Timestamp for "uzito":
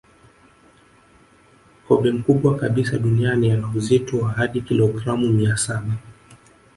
3.77-4.17